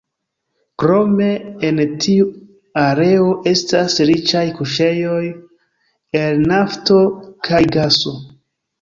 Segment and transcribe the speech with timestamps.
[0.83, 1.27] Krome
[1.69, 2.25] en tiu
[2.85, 5.23] areo estas riĉaj kuŝejoj
[6.25, 7.03] el nafto
[7.51, 8.21] kaj gaso.